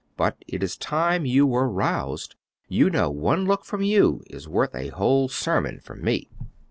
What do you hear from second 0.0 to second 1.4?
But it is time